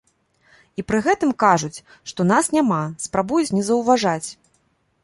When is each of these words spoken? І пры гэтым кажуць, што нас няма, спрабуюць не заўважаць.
І 0.81 0.85
пры 0.91 1.01
гэтым 1.07 1.33
кажуць, 1.45 1.83
што 2.13 2.27
нас 2.33 2.51
няма, 2.57 2.81
спрабуюць 3.07 3.53
не 3.59 3.63
заўважаць. 3.71 4.25